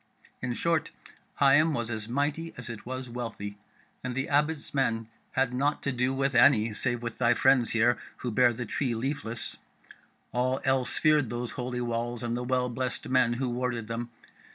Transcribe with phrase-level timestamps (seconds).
[0.41, 0.89] In short,
[1.39, 3.59] Higham was as mighty as it was wealthy;
[4.03, 7.99] and the Abbot's men had naught to do with any, save with thy friends here
[8.17, 9.57] who bear the Tree Leafless;
[10.31, 14.09] all else feared those holy walls and the well blessed men who warded them.